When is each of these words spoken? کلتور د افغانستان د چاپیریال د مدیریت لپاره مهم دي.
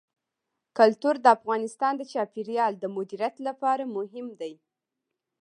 کلتور 0.77 1.15
د 1.21 1.25
افغانستان 1.37 1.93
د 1.97 2.01
چاپیریال 2.11 2.73
د 2.79 2.85
مدیریت 2.95 3.35
لپاره 3.47 3.83
مهم 3.95 4.27
دي. 4.39 4.53